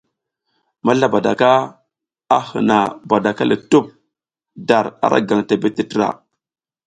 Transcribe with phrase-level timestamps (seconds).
[0.85, 1.49] Mazlabadaka
[2.35, 2.77] a hǝna
[3.09, 3.85] badaka le tup
[4.67, 6.07] dar ara gaŋ tebeɗ tǝtra.